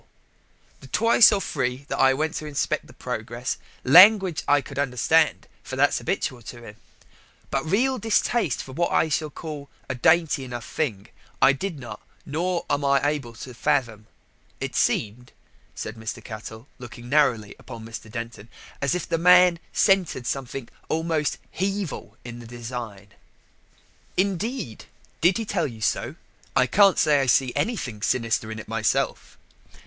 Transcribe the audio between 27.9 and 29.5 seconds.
sinister in it myself."